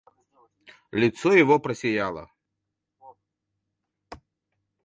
Лицо 1.01 1.29
его 1.43 1.59
просияло. 1.59 2.23